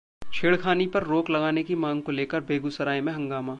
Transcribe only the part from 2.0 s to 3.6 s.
को लेकर बेगूसराय में हंगामा